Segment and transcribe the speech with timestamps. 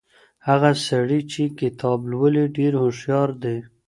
[0.47, 3.57] هغه سړی چي کتاب لولي ډېر هوښیار دی.